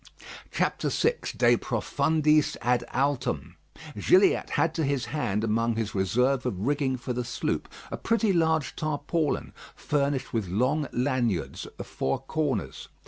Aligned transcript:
VI 0.53 0.71
DE 1.37 1.57
PROFUNDIS 1.57 2.57
AD 2.63 2.83
ALTUM 2.91 3.55
Gilliatt 3.95 4.49
had 4.49 4.73
to 4.73 4.83
his 4.83 5.05
hand 5.05 5.43
among 5.43 5.75
his 5.75 5.93
reserve 5.93 6.43
of 6.47 6.59
rigging 6.59 6.97
for 6.97 7.13
the 7.13 7.23
sloop 7.23 7.71
a 7.91 7.97
pretty 7.97 8.33
large 8.33 8.75
tarpaulin, 8.75 9.53
furnished 9.75 10.33
with 10.33 10.47
long 10.47 10.87
laniards 10.91 11.67
at 11.67 11.77
the 11.77 11.83
four 11.83 12.17
corners. 12.17 12.87